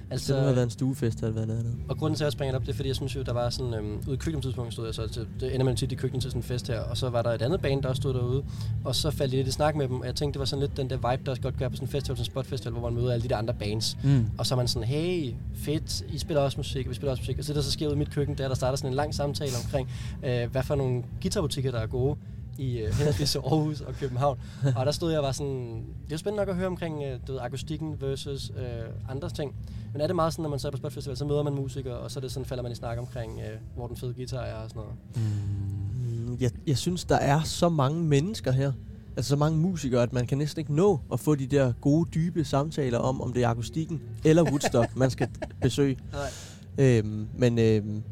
Altså, 0.10 0.34
det 0.34 0.42
må 0.42 0.46
have 0.46 0.56
været 0.56 0.66
en 0.66 0.70
stuefest, 0.70 1.20
eller 1.20 1.32
hvad 1.32 1.48
det 1.48 1.60
andet. 1.60 1.76
Og 1.90 1.98
grunden 1.98 2.18
til, 2.18 2.24
at 2.24 2.26
jeg 2.26 2.32
springer 2.32 2.52
det 2.52 2.62
op, 2.62 2.66
det 2.66 2.72
er, 2.72 2.76
fordi 2.76 2.88
jeg 2.88 2.96
synes 2.96 3.16
jo, 3.16 3.22
der 3.22 3.34
var 3.34 3.50
sådan, 3.50 3.74
øhm, 3.74 4.02
ude 4.08 4.14
i 4.14 4.18
køkkentidspunkt 4.18 4.74
stod 4.74 4.86
jeg 4.86 4.96
så 4.96 5.08
til, 5.08 5.28
det 5.40 5.54
ender 5.54 5.66
man 5.66 5.76
tit 5.76 5.92
i 5.92 5.96
køkkenet 5.96 6.22
til 6.22 6.32
sådan 6.32 6.40
en 6.40 6.44
fest 6.44 6.68
her, 6.68 6.80
og 6.80 6.98
så 6.98 7.10
var 7.10 7.22
der 7.22 7.30
et 7.30 7.42
andet 7.42 7.62
band, 7.62 7.84
der 7.84 7.90
også 7.90 8.02
stod 8.02 8.14
derude, 8.14 8.44
og 8.84 8.96
så 8.96 9.12
faldt 9.12 9.34
jeg 9.34 9.38
lidt 9.38 9.48
i 9.48 9.52
snak 9.52 9.76
med 9.76 9.88
dem, 9.88 10.00
og 10.00 10.06
jeg 10.06 10.16
tænkte, 10.16 10.34
det 10.34 10.40
var 10.40 10.46
sådan 10.46 10.62
lidt 10.62 10.78
den 10.78 10.90
der 10.90 10.96
vibe, 10.96 11.24
der 11.26 11.32
også 11.32 11.42
godt 11.42 11.58
gør 11.58 11.70
på 11.70 11.76
sådan 11.76 11.88
en 11.88 11.92
festival, 11.92 12.18
sådan 12.18 12.22
en 12.22 12.26
spotfestival, 12.26 12.74
hvor 12.74 12.90
man 12.90 13.02
møder 13.02 13.14
alle 13.14 13.24
de 13.24 13.30
der 13.30 13.38
andre 13.38 13.54
bands. 13.54 13.98
Mm. 14.04 14.26
Og 14.38 14.46
så 14.46 14.56
er 14.56 14.58
man 14.58 14.68
sådan, 14.68 14.88
hey, 14.88 15.34
fedt, 15.56 16.02
I 16.02 16.18
spiller 16.18 16.42
også 16.42 16.58
musik, 16.58 16.86
og 16.86 16.90
vi 16.90 16.96
spiller 16.96 17.12
også 17.12 17.22
musik. 17.22 17.38
Og 17.38 17.44
så 17.44 17.48
det, 17.48 17.56
der 17.56 17.62
så 17.62 17.72
sker 17.72 17.88
ud 17.88 17.94
i 17.94 17.98
mit 17.98 18.12
køkken, 18.12 18.38
det 18.38 18.44
er, 18.44 18.48
der 18.48 18.56
starter 18.56 18.78
sådan 18.78 18.92
en 18.92 18.96
lang 18.96 19.16
samtale 19.16 19.52
omkring, 19.64 19.90
øh, 20.24 20.52
hvad 20.52 20.64
for 20.64 20.76
nogle 20.76 21.04
guitarbutikker, 21.22 21.72
der 21.72 21.80
er 21.80 21.88
gode 21.88 22.16
i 22.58 22.78
øh, 22.78 22.94
henholdsvis 22.94 23.36
Aarhus 23.36 23.82
og 23.82 23.94
København. 23.94 24.40
Og 24.76 24.86
der 24.86 24.92
stod 24.92 25.10
jeg 25.12 25.20
og 25.20 25.26
var 25.26 25.32
sådan, 25.32 25.84
det 26.08 26.14
er 26.14 26.18
spændende 26.18 26.42
nok 26.42 26.50
at 26.50 26.56
høre 26.56 26.68
omkring 26.68 27.04
øh, 27.04 27.20
du 27.28 27.32
ved, 27.34 27.42
akustikken 27.42 28.02
versus 28.02 28.52
øh, 28.58 28.66
andre 29.10 29.30
ting. 29.30 29.56
Men 29.94 30.02
er 30.02 30.08
det 30.08 30.16
meget 30.16 30.34
sådan, 30.34 30.44
når 30.44 30.50
man 30.50 30.60
så 30.60 30.68
er 30.68 30.72
på 30.72 30.78
Spot 30.78 30.94
Festival, 30.94 31.18
så 31.18 31.26
møder 31.26 31.44
man 31.44 31.54
musikere, 31.54 31.94
og 31.98 32.12
så 32.12 32.20
er 32.20 32.22
det 32.22 32.32
sådan, 32.32 32.46
falder 32.46 32.64
man 32.64 32.72
i 32.72 32.76
snak 32.76 32.98
omkring, 32.98 33.40
øh, 33.40 33.58
hvor 33.76 33.88
den 33.88 33.98
fede 33.98 34.14
guitar 34.14 34.42
er 34.42 34.56
og 34.56 34.70
sådan 34.70 34.82
noget. 34.82 34.96
Mm, 35.16 36.38
Jeg, 36.42 36.52
jeg 36.68 36.78
synes, 36.78 37.06
der 37.06 37.16
er 37.16 37.42
så 37.44 37.70
mange 37.70 38.04
mennesker 38.04 38.52
her. 38.52 38.72
Altså 39.18 39.30
så 39.30 39.36
mange 39.36 39.58
musikere, 39.60 40.04
at 40.04 40.14
man 40.14 40.28
kan 40.28 40.38
næsten 40.38 40.60
ikke 40.60 40.76
nå 40.76 41.00
at 41.14 41.20
få 41.20 41.36
de 41.36 41.48
der 41.48 41.74
gode, 41.82 42.10
dybe 42.14 42.44
samtaler 42.46 42.98
om, 42.98 43.22
om 43.22 43.34
det 43.34 43.44
er 43.44 43.48
akustikken 43.50 44.02
eller 44.26 44.44
Woodstock, 44.44 44.96
man 44.96 45.10
skal 45.10 45.28
besøge. 45.62 45.98
Nej. 46.78 46.88
Øhm, 46.98 47.28
men 47.38 47.60
øhm, 47.60 48.04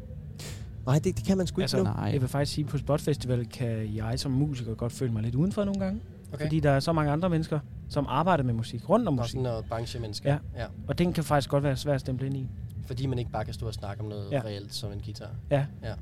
nej, 0.86 0.98
det, 1.04 1.16
det 1.16 1.24
kan 1.24 1.36
man 1.36 1.46
sgu 1.46 1.60
ikke 1.60 1.62
Altså, 1.62 1.76
nå. 1.76 1.82
Nej. 1.82 2.10
jeg 2.12 2.20
vil 2.20 2.28
faktisk 2.28 2.52
sige, 2.52 2.64
at 2.64 2.70
på 2.70 2.78
Spot 2.78 3.00
Festival 3.00 3.46
kan 3.46 3.96
jeg 3.96 4.18
som 4.18 4.32
musiker 4.32 4.74
godt 4.74 4.92
føle 4.92 5.12
mig 5.12 5.22
lidt 5.22 5.34
udenfor 5.34 5.64
nogle 5.64 5.80
gange. 5.80 6.00
Okay. 6.32 6.44
Fordi 6.44 6.60
der 6.60 6.70
er 6.70 6.80
så 6.80 6.92
mange 6.92 7.12
andre 7.12 7.30
mennesker, 7.30 7.60
som 7.88 8.06
arbejder 8.08 8.44
med 8.44 8.54
musik, 8.54 8.88
rundt 8.88 9.08
om 9.08 9.18
Og 9.18 9.22
musik. 9.22 9.30
sådan 9.30 9.42
noget 9.42 9.64
branchemennesker. 9.64 10.30
Ja. 10.30 10.38
ja. 10.62 10.66
Og 10.88 10.98
den 10.98 11.12
kan 11.12 11.24
faktisk 11.24 11.50
godt 11.50 11.64
være 11.64 11.76
svært 11.76 11.94
at 11.94 12.00
stemple 12.00 12.26
ind 12.26 12.36
i. 12.36 12.48
Fordi 12.86 13.06
man 13.06 13.18
ikke 13.18 13.30
bare 13.30 13.44
kan 13.44 13.54
stå 13.54 13.66
og 13.66 13.74
snakke 13.74 14.02
om 14.02 14.08
noget 14.08 14.32
ja. 14.32 14.40
Reelt 14.44 14.74
som 14.74 14.92
en 14.92 15.00
guitar. 15.04 15.30
Ja. 15.50 15.66
Ja. 15.82 15.92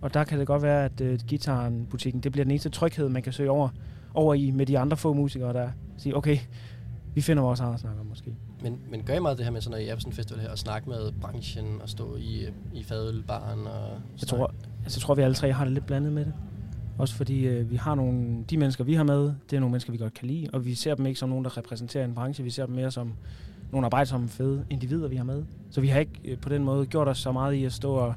Og 0.00 0.14
der 0.14 0.24
kan 0.24 0.38
det 0.38 0.46
godt 0.46 0.62
være, 0.62 0.84
at 0.84 1.00
uh, 1.00 1.14
gitaren 1.26 1.86
butikken, 1.86 2.20
det 2.22 2.32
bliver 2.32 2.44
den 2.44 2.50
eneste 2.50 2.68
tryghed, 2.68 3.08
man 3.08 3.22
kan 3.22 3.32
søge 3.32 3.50
over, 3.50 3.68
over 4.14 4.34
i 4.34 4.50
med 4.50 4.66
de 4.66 4.78
andre 4.78 4.96
få 4.96 5.12
musikere, 5.12 5.52
der 5.52 5.70
siger, 5.96 6.16
okay, 6.16 6.38
vi 7.18 7.22
finder 7.22 7.42
vores 7.42 7.60
eget 7.60 7.80
snak 7.80 7.92
om 8.00 8.06
måske. 8.06 8.34
Men, 8.62 8.78
men 8.90 9.02
gør 9.02 9.14
I 9.14 9.18
meget 9.18 9.38
det 9.38 9.44
her 9.44 9.52
med, 9.52 9.60
sådan, 9.60 9.78
når 9.78 9.84
I 9.84 9.88
er 9.88 9.94
på 9.94 10.00
sådan 10.00 10.12
en 10.12 10.16
festival 10.16 10.40
her, 10.40 10.50
og 10.50 10.58
snakke 10.58 10.88
med 10.88 11.12
branchen, 11.20 11.82
og 11.82 11.88
stå 11.88 12.16
i, 12.16 12.46
i 12.74 12.82
fadølbaren 12.82 13.66
og 13.66 14.00
Jeg 14.20 14.28
tror, 14.28 14.54
altså, 14.84 14.98
jeg 14.98 15.02
tror, 15.02 15.14
vi 15.14 15.22
alle 15.22 15.34
tre 15.34 15.52
har 15.52 15.64
det 15.64 15.72
lidt 15.72 15.86
blandet 15.86 16.12
med 16.12 16.24
det. 16.24 16.32
Også 16.98 17.14
fordi 17.14 17.46
øh, 17.46 17.70
vi 17.70 17.76
har 17.76 17.94
nogle, 17.94 18.44
de 18.50 18.56
mennesker, 18.56 18.84
vi 18.84 18.94
har 18.94 19.04
med, 19.04 19.32
det 19.50 19.56
er 19.56 19.60
nogle 19.60 19.70
mennesker, 19.70 19.92
vi 19.92 19.98
godt 19.98 20.14
kan 20.14 20.28
lide, 20.28 20.48
og 20.52 20.64
vi 20.64 20.74
ser 20.74 20.94
dem 20.94 21.06
ikke 21.06 21.18
som 21.18 21.28
nogen, 21.28 21.44
der 21.44 21.56
repræsenterer 21.56 22.04
en 22.04 22.14
branche, 22.14 22.44
vi 22.44 22.50
ser 22.50 22.66
dem 22.66 22.74
mere 22.74 22.90
som 22.90 23.12
nogle 23.72 23.84
arbejdsomme, 23.84 24.28
fede 24.28 24.64
individer, 24.70 25.08
vi 25.08 25.16
har 25.16 25.24
med. 25.24 25.44
Så 25.70 25.80
vi 25.80 25.88
har 25.88 26.00
ikke 26.00 26.20
øh, 26.24 26.38
på 26.38 26.48
den 26.48 26.64
måde 26.64 26.86
gjort 26.86 27.08
os 27.08 27.18
så 27.18 27.32
meget 27.32 27.54
i 27.54 27.64
at 27.64 27.72
stå 27.72 27.92
og 27.92 28.14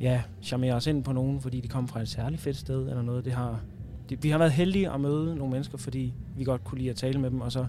ja, 0.00 0.22
charmere 0.42 0.74
os 0.74 0.86
ind 0.86 1.04
på 1.04 1.12
nogen, 1.12 1.40
fordi 1.40 1.60
de 1.60 1.68
kommer 1.68 1.88
fra 1.88 2.00
et 2.00 2.08
særligt 2.08 2.42
fedt 2.42 2.56
sted 2.56 2.88
eller 2.88 3.02
noget. 3.02 3.24
Det 3.24 3.32
har, 3.32 3.60
det, 4.08 4.22
vi 4.22 4.30
har 4.30 4.38
været 4.38 4.52
heldige 4.52 4.90
at 4.90 5.00
møde 5.00 5.36
nogle 5.36 5.52
mennesker, 5.52 5.78
fordi 5.78 6.14
vi 6.36 6.44
godt 6.44 6.64
kunne 6.64 6.78
lide 6.78 6.90
at 6.90 6.96
tale 6.96 7.20
med 7.20 7.30
dem, 7.30 7.40
og 7.40 7.52
så 7.52 7.66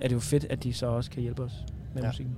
er 0.00 0.08
det 0.08 0.14
jo 0.14 0.20
fedt, 0.20 0.44
at 0.50 0.62
de 0.64 0.72
så 0.72 0.86
også 0.86 1.10
kan 1.10 1.22
hjælpe 1.22 1.42
os 1.42 1.52
med 1.94 2.02
Ja. 2.02 2.08
musikken. 2.08 2.34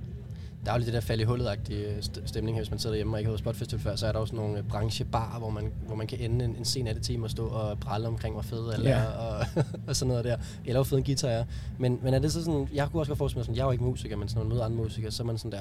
Der 0.65 0.71
er 0.71 0.75
jo 0.75 0.77
lidt 0.79 0.85
det 0.85 0.93
der 0.93 0.99
fald 1.01 1.21
i 1.21 1.23
hullet-agtige 1.23 1.97
st- 1.99 2.21
stemning 2.27 2.57
her, 2.57 2.61
hvis 2.63 2.69
man 2.71 2.79
sidder 2.79 2.95
hjemme 2.95 3.13
og 3.15 3.19
ikke 3.19 3.27
har 3.27 3.31
været 3.31 3.39
Spot 3.39 3.55
Festival 3.55 3.81
før, 3.81 3.95
så 3.95 4.07
er 4.07 4.11
der 4.11 4.19
også 4.19 4.35
nogle 4.35 4.57
øh, 4.57 4.63
branchebarer, 4.63 5.39
hvor 5.39 5.49
man, 5.49 5.71
hvor 5.87 5.95
man 5.95 6.07
kan 6.07 6.19
ende 6.19 6.45
en, 6.45 6.55
en 6.55 6.65
sen 6.65 6.85
nattetime 6.85 7.25
og 7.25 7.29
stå 7.31 7.47
og 7.47 7.79
pralle 7.79 8.07
omkring, 8.07 8.33
hvor 8.35 8.41
fede 8.41 8.73
alle 8.73 8.89
Ja. 8.89 9.03
og, 9.05 9.45
og 9.87 9.95
sådan 9.95 10.07
noget 10.09 10.25
der. 10.25 10.37
Eller 10.65 10.77
hvor 10.77 10.83
fed 10.83 10.97
en 10.97 11.03
guitar 11.03 11.27
er. 11.29 11.45
Men, 11.79 11.99
men 12.03 12.13
er 12.13 12.19
det 12.19 12.31
så 12.31 12.43
sådan, 12.43 12.67
jeg 12.73 12.89
kunne 12.91 13.01
også 13.01 13.09
godt 13.09 13.17
forestille 13.17 13.39
mig 13.39 13.45
sådan, 13.45 13.55
jeg 13.55 13.61
er 13.61 13.65
jo 13.65 13.71
ikke 13.71 13.83
musiker, 13.83 14.17
men 14.17 14.27
sådan, 14.27 14.39
når 14.39 14.43
man 14.43 14.53
møder 14.53 14.65
andre 14.65 14.77
musikere, 14.77 15.11
så 15.11 15.23
er 15.23 15.27
man 15.27 15.37
sådan 15.37 15.59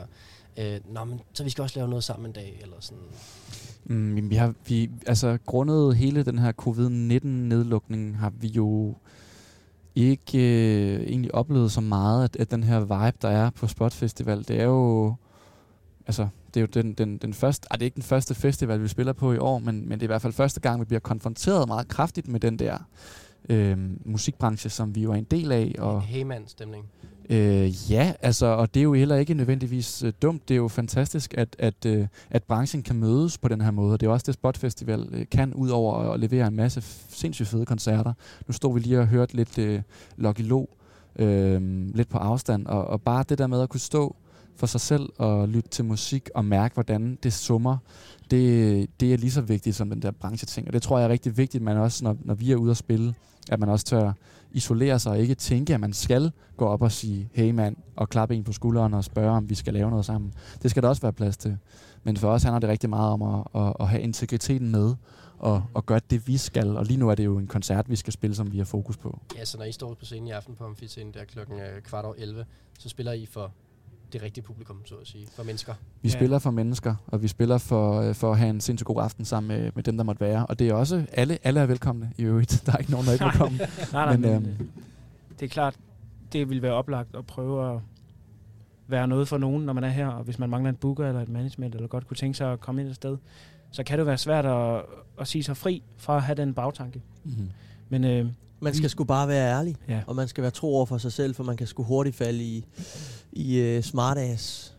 der, 0.57 0.75
øh, 0.75 0.81
Nå, 0.95 1.05
men 1.05 1.21
så 1.33 1.45
vi 1.45 1.51
skal 1.51 1.63
også 1.63 1.79
lave 1.79 1.89
noget 1.89 2.05
sammen 2.05 2.27
en 2.27 2.33
dag, 2.33 2.59
eller 2.63 2.77
sådan. 2.81 3.03
Mm, 3.85 4.31
vi 4.31 4.35
har, 4.35 4.55
vi, 4.69 4.91
altså, 5.07 5.39
grundet 5.47 5.97
hele 5.97 6.23
den 6.25 6.39
her 6.39 6.53
covid-19-nedlukning, 6.53 8.19
har 8.19 8.33
vi 8.41 8.49
jo 8.49 8.95
ikke 9.95 10.39
øh, 10.39 11.03
egentlig 11.03 11.35
oplevet 11.35 11.73
så 11.73 11.81
meget, 11.81 12.25
at, 12.25 12.37
at 12.37 12.51
den 12.51 12.65
her 12.65 12.81
vibe, 12.81 13.19
der 13.23 13.29
er 13.29 13.51
på 13.51 13.67
Spot 13.67 13.93
Festival, 13.93 14.49
det 14.49 14.61
er 14.61 14.65
jo, 14.65 15.15
altså, 16.07 16.29
det 16.55 16.61
er 16.61 16.61
jo 16.61 16.83
den, 16.83 16.93
den, 16.93 17.19
den 17.19 17.35
første, 17.35 17.67
ah, 17.71 17.79
det 17.79 17.83
er 17.83 17.87
ikke 17.87 17.95
den 17.95 18.03
første 18.03 18.35
festival, 18.35 18.83
vi 18.83 18.89
spiller 18.89 19.13
på 19.13 19.33
i 19.33 19.39
år, 19.39 19.59
men, 19.59 19.89
men 19.89 19.91
det 19.91 20.03
er 20.03 20.07
i 20.07 20.13
hvert 20.15 20.23
fald 20.23 20.33
første 20.33 20.61
gang, 20.61 20.81
vi 20.81 20.85
bliver 20.85 21.01
konfronteret 21.01 21.69
meget 21.69 21.89
kraftigt 21.89 22.29
med 22.29 22.41
den 22.41 22.59
der 22.59 22.79
øh, 23.49 23.79
musikbranche, 24.05 24.71
som 24.71 24.95
vi 24.95 25.03
jo 25.03 25.13
er 25.13 25.17
en 25.17 25.25
del 25.25 25.53
af. 25.53 25.75
Og, 25.79 26.03
Heyman-stemning. 26.03 26.85
Øh, 27.31 27.93
ja, 27.93 28.13
altså, 28.23 28.47
og 28.47 28.75
det 28.75 28.81
er 28.81 28.85
jo 28.85 28.93
heller 28.93 29.17
ikke 29.17 29.35
nødvendigvis 29.35 30.03
øh, 30.03 30.13
dumt. 30.23 30.49
Det 30.49 30.55
er 30.55 30.59
jo 30.59 30.69
fantastisk, 30.69 31.35
at, 31.39 31.57
at, 31.59 31.87
øh, 31.87 32.07
at 32.31 32.43
branchen 32.43 32.83
kan 32.83 32.97
mødes 32.97 33.39
på 33.39 33.49
den 33.49 33.61
her 33.61 33.71
måde. 33.71 33.93
Det 33.93 34.03
er 34.03 34.07
jo 34.07 34.13
også 34.13 34.25
det, 34.27 34.35
Spot 34.35 34.57
Festival 34.57 35.09
øh, 35.13 35.27
kan, 35.31 35.55
ud 35.55 35.69
over 35.69 35.95
at 35.95 36.21
levere 36.21 36.47
en 36.47 36.57
masse 36.57 36.83
sindssygt 37.09 37.49
fede 37.49 37.67
koncerter. 37.67 38.13
Nu 38.47 38.53
stod 38.53 38.75
vi 38.75 38.81
lige 38.81 38.99
og 38.99 39.07
hørte 39.07 39.37
lidt 39.37 39.59
øh, 39.59 39.83
Lucky 40.17 40.41
Lo, 40.41 40.67
øh, 41.17 41.89
lidt 41.95 42.09
på 42.09 42.19
afstand, 42.19 42.67
og, 42.67 42.85
og 42.85 43.03
bare 43.03 43.25
det 43.29 43.39
der 43.39 43.47
med 43.47 43.61
at 43.63 43.69
kunne 43.69 43.81
stå 43.81 44.17
for 44.57 44.67
sig 44.67 44.81
selv 44.81 45.09
og 45.19 45.49
lytte 45.49 45.69
til 45.69 45.85
musik 45.85 46.29
og 46.35 46.45
mærke, 46.45 46.75
hvordan 46.75 47.19
det 47.23 47.33
summer, 47.33 47.77
det, 48.31 49.01
det 49.01 49.13
er 49.13 49.19
lige 49.19 49.31
så 49.31 49.41
vigtigt 49.41 49.77
som 49.77 49.91
den 49.91 50.03
der 50.03 50.11
brancheting. 50.11 50.67
Og 50.67 50.73
det 50.73 50.83
tror 50.83 50.99
jeg 50.99 51.05
er 51.05 51.09
rigtig 51.09 51.37
vigtigt, 51.37 51.65
man 51.65 51.77
også, 51.77 52.05
når, 52.05 52.17
når 52.21 52.35
vi 52.35 52.53
er 52.53 52.57
ude 52.57 52.71
at 52.71 52.77
spille, 52.77 53.15
at 53.51 53.61
man 53.61 53.69
også 53.69 53.85
tør 53.85 54.13
isolere 54.53 54.99
sig 54.99 55.13
og 55.13 55.19
ikke 55.19 55.35
tænke, 55.35 55.75
at 55.75 55.81
man 55.81 55.93
skal 55.93 56.33
gå 56.57 56.67
op 56.67 56.83
og 56.83 56.93
sige, 56.93 57.31
hey 57.33 57.51
mand, 57.51 57.77
og 57.97 58.09
klappe 58.09 58.35
en 58.35 58.45
på 58.45 58.53
skulderen 58.53 58.95
og 58.95 59.05
spørge, 59.05 59.31
om 59.31 59.51
vi 59.51 59.55
skal 59.55 59.75
lave 59.75 59.91
noget 59.91 60.05
sammen. 60.05 60.35
Det 60.63 60.71
skal 60.71 60.83
der 60.83 60.89
også 60.89 61.03
være 61.03 61.13
plads 61.13 61.37
til. 61.37 61.59
Men 62.05 62.17
for 62.17 62.29
os 62.29 62.43
handler 62.43 62.59
det 62.59 62.69
rigtig 62.69 62.91
meget 62.91 63.13
om 63.13 63.23
at, 63.23 63.63
at, 63.63 63.75
at 63.81 63.89
have 63.89 64.03
integriteten 64.03 64.71
med 64.71 64.95
og, 65.39 65.63
og 65.75 65.87
gøre 65.87 66.01
det, 66.11 66.29
vi 66.29 66.37
skal. 66.37 66.77
Og 66.77 66.87
lige 66.87 66.97
nu 66.97 67.09
er 67.09 67.15
det 67.15 67.25
jo 67.25 67.39
en 67.39 67.47
koncert, 67.47 67.91
vi 67.91 67.97
skal 67.97 68.13
spille, 68.13 68.37
som 68.37 68.53
vi 68.53 68.59
har 68.59 68.65
fokus 68.65 68.97
på. 68.97 69.21
Ja, 69.37 69.45
så 69.45 69.59
når 69.59 69.65
I 69.65 69.73
står 69.73 69.95
på 69.95 70.05
scenen 70.05 70.29
i 70.29 70.31
aften 70.31 70.55
på 70.55 70.65
Amfiscenen, 70.65 71.15
der 71.15 71.25
klokken 71.25 71.61
øh, 71.61 71.83
kvart 71.83 72.05
over 72.05 72.15
11, 72.19 72.45
så 72.79 72.89
spiller 72.89 73.13
I 73.13 73.27
for 73.27 73.53
det 74.13 74.23
rigtige 74.23 74.45
publikum, 74.45 74.87
så 74.87 74.95
at 74.95 75.07
sige, 75.07 75.27
for 75.37 75.43
mennesker. 75.45 75.75
Vi 76.03 76.09
Ja. 76.09 76.15
spiller 76.15 76.39
for 76.39 76.51
mennesker, 76.51 76.95
og 77.07 77.23
vi 77.23 77.29
spiller 77.29 77.59
for, 77.59 78.01
øh, 78.01 78.15
for 78.15 78.33
at 78.33 78.39
have 78.39 78.51
en 78.51 78.61
sindssygt 78.61 78.87
god 78.87 79.03
aften 79.03 79.25
sammen 79.25 79.49
med, 79.49 79.71
med 79.75 79.83
dem, 79.83 79.97
der 79.97 80.05
måtte 80.05 80.21
være. 80.21 80.47
Og 80.47 80.59
det 80.59 80.69
er 80.69 80.75
også, 80.75 81.07
alle, 81.13 81.39
alle 81.43 81.61
er 81.61 81.67
velkomne 81.67 82.13
i 82.19 82.23
øvrigt. 82.23 82.63
Der 82.67 82.73
er 82.73 82.77
ikke 82.77 82.91
nogen, 82.91 83.07
der 83.07 83.13
ikke 83.13 83.25
er 83.25 83.29
velkommen. 83.29 83.61
Nej, 83.93 84.05
nej, 84.05 84.17
Men, 84.17 84.21
men, 84.21 84.31
øhm, 84.35 84.45
øh, 84.45 84.67
det 85.41 85.47
er 85.47 85.51
klart, 85.51 85.77
det 86.33 86.49
vil 86.51 86.63
være 86.63 86.73
oplagt 86.73 87.17
at 87.17 87.27
prøve 87.27 87.75
at 87.75 87.81
være 88.89 89.09
noget 89.09 89.29
for 89.29 89.39
nogen, 89.39 89.63
når 89.67 89.73
man 89.73 89.85
er 89.85 89.89
her, 89.89 90.07
og 90.09 90.25
hvis 90.25 90.39
man 90.39 90.51
mangler 90.51 90.71
en 90.71 90.77
booker 90.77 91.07
eller 91.09 91.21
et 91.23 91.29
management, 91.29 91.75
eller 91.75 91.89
godt 91.89 92.07
kunne 92.09 92.17
tænke 92.17 92.37
sig 92.39 92.53
at 92.53 92.61
komme 92.61 92.81
ind 92.81 92.89
et 92.91 92.97
sted, 92.97 93.17
så 93.71 93.83
kan 93.85 93.99
det 93.99 94.07
være 94.07 94.19
svært 94.19 94.47
at, 94.47 94.83
at 95.21 95.29
sige 95.29 95.43
sig 95.43 95.57
fri 95.57 95.83
fra 95.97 96.17
at 96.17 96.23
have 96.23 96.37
den 96.37 96.55
bagtanke. 96.55 97.03
Mm-hmm. 97.25 97.51
Men 97.89 98.05
øh, 98.05 98.27
Man 98.63 98.75
skal 98.75 98.91
sgu 98.91 99.05
bare 99.05 99.29
være 99.29 99.59
ærlig, 99.59 99.77
ja, 99.89 100.01
og 100.07 100.17
man 100.17 100.29
skal 100.29 100.43
være 100.43 100.51
tro 100.51 100.75
over 100.77 100.87
for 100.87 100.99
sig 100.99 101.13
selv, 101.13 101.35
for 101.35 101.45
man 101.45 101.57
kan 101.57 101.67
sgu 101.67 101.83
hurtigt 101.83 102.17
falde 102.17 102.43
i, 102.45 102.67
i 103.33 103.77
uh, 103.77 103.83
smartass 103.83 104.77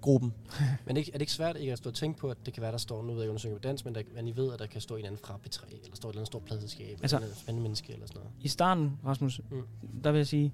gruppen. 0.00 0.32
Men 0.86 0.88
er 0.88 0.92
det, 0.94 0.96
ikke, 0.98 1.10
er 1.10 1.12
det 1.12 1.20
ikke 1.22 1.32
svært 1.32 1.56
ikke 1.56 1.72
at 1.72 1.78
stå 1.78 1.90
og 1.90 1.94
tænke 1.94 2.18
på, 2.20 2.28
at 2.30 2.36
det 2.46 2.54
kan 2.54 2.62
være, 2.62 2.72
der 2.72 2.78
står, 2.78 3.02
nu 3.02 3.14
ved 3.14 3.24
jeg 3.30 3.38
synger 3.40 3.56
på 3.56 3.62
dans, 3.62 3.84
men, 3.84 3.94
der, 3.94 4.00
men 4.16 4.28
I 4.28 4.36
ved, 4.36 4.52
at 4.52 4.58
der 4.58 4.66
kan 4.66 4.80
stå 4.80 4.96
en 4.96 5.04
anden 5.04 5.20
fra 5.24 5.34
P3, 5.34 5.64
eller 5.70 5.80
står 5.96 6.08
et 6.08 6.12
eller 6.12 6.20
andet 6.20 6.26
stort 6.26 6.42
pladselskab, 6.42 6.98
Altså- 7.02 7.16
eller 7.16 7.28
et 7.28 7.36
spændende 7.36 7.62
menneske, 7.62 7.92
eller 7.92 8.06
sådan 8.06 8.18
noget. 8.18 8.30
I 8.40 8.48
starten, 8.48 8.92
Rasmus, 9.06 9.40
Mm. 9.50 9.62
der 10.04 10.10
vil 10.12 10.18
jeg 10.18 10.26
sige, 10.26 10.52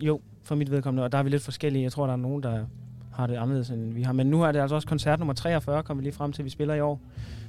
jo, 0.00 0.20
for 0.42 0.54
mit 0.54 0.70
vedkommende, 0.70 1.04
og 1.04 1.12
der 1.12 1.18
er 1.18 1.22
vi 1.22 1.30
lidt 1.30 1.42
forskellige. 1.42 1.82
Jeg 1.82 1.92
tror, 1.92 2.06
der 2.06 2.12
er 2.12 2.16
nogen, 2.16 2.42
der 2.42 2.64
har 3.12 3.26
det 3.26 3.36
anderledes, 3.36 3.70
end 3.70 3.92
vi 3.94 4.02
har. 4.02 4.12
Men 4.12 4.26
nu 4.26 4.42
er 4.42 4.52
det 4.52 4.60
altså 4.60 4.74
også 4.74 4.88
koncert 4.88 5.18
nummer 5.18 5.34
43, 5.34 5.82
kommer 5.82 6.00
vi 6.00 6.04
lige 6.06 6.14
frem 6.14 6.32
til, 6.32 6.44
vi 6.44 6.50
spiller 6.50 6.74
i 6.74 6.80
år. 6.80 7.00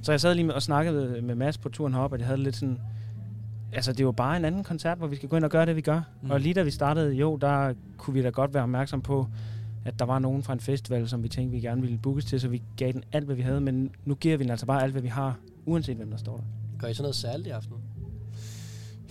Så 0.01 0.11
jeg 0.11 0.21
sad 0.21 0.35
lige 0.35 0.53
og 0.53 0.61
snakkede 0.61 1.21
med 1.21 1.35
Mads 1.35 1.57
på 1.57 1.69
turen 1.69 1.93
herop, 1.93 2.11
og 2.11 2.17
det 2.19 2.27
havde 2.27 2.43
lidt 2.43 2.55
sådan... 2.55 2.79
Altså, 3.73 3.93
det 3.93 4.05
var 4.05 4.11
bare 4.11 4.37
en 4.37 4.45
anden 4.45 4.63
koncert, 4.63 4.97
hvor 4.97 5.07
vi 5.07 5.15
skal 5.15 5.29
gå 5.29 5.35
ind 5.35 5.45
og 5.45 5.51
gøre 5.51 5.65
det, 5.65 5.75
vi 5.75 5.81
gør. 5.81 6.01
Mm. 6.21 6.31
Og 6.31 6.39
lige 6.39 6.53
da 6.53 6.63
vi 6.63 6.71
startede, 6.71 7.13
jo, 7.13 7.35
der 7.35 7.73
kunne 7.97 8.13
vi 8.13 8.21
da 8.21 8.29
godt 8.29 8.53
være 8.53 8.63
opmærksom 8.63 9.01
på, 9.01 9.27
at 9.85 9.99
der 9.99 10.05
var 10.05 10.19
nogen 10.19 10.43
fra 10.43 10.53
en 10.53 10.59
festival, 10.59 11.09
som 11.09 11.23
vi 11.23 11.29
tænkte, 11.29 11.55
vi 11.55 11.61
gerne 11.61 11.81
ville 11.81 11.97
bookes 11.97 12.25
til, 12.25 12.39
så 12.39 12.47
vi 12.47 12.61
gav 12.77 12.91
den 12.91 13.03
alt, 13.11 13.25
hvad 13.25 13.35
vi 13.35 13.41
havde. 13.41 13.61
Men 13.61 13.89
nu 14.05 14.15
giver 14.15 14.37
vi 14.37 14.43
den 14.43 14.51
altså 14.51 14.65
bare 14.65 14.83
alt, 14.83 14.91
hvad 14.91 15.01
vi 15.01 15.07
har, 15.07 15.37
uanset 15.65 15.97
hvem 15.97 16.09
der 16.09 16.17
står 16.17 16.37
der. 16.37 16.43
Gør 16.79 16.87
I 16.87 16.93
sådan 16.93 17.03
noget 17.03 17.15
særligt 17.15 17.47
i 17.47 17.49
aften? 17.49 17.73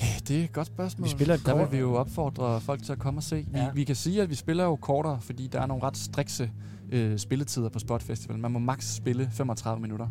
Ja, 0.01 0.07
det 0.29 0.41
er 0.41 0.45
et 0.45 0.53
godt 0.53 0.67
spørgsmål. 0.67 1.05
Vi 1.05 1.11
spiller 1.11 1.35
et 1.35 1.47
Der 1.47 1.55
vil 1.55 1.73
vi 1.73 1.79
jo 1.79 1.95
opfordre 1.95 2.61
folk 2.61 2.83
til 2.83 2.93
at 2.93 2.99
komme 2.99 3.19
og 3.19 3.23
se. 3.23 3.37
Vi, 3.37 3.59
Ja. 3.59 3.71
vi 3.75 3.85
kan 3.85 3.97
sige, 3.97 4.23
at 4.23 4.31
vi 4.31 4.35
spiller 4.35 4.65
jo 4.65 4.77
kortere, 4.77 5.21
fordi 5.21 5.47
der 5.47 5.61
er 5.61 5.67
nogle 5.67 5.83
ret 5.83 5.97
strikse 5.97 6.51
øh, 6.93 7.19
spilletider 7.19 7.69
på 7.69 7.79
Spot 7.79 8.03
Festival. 8.03 8.39
Man 8.39 8.51
må 8.53 8.59
maks 8.59 8.95
spille 8.95 9.29
35 9.33 9.81
minutter. 9.83 10.09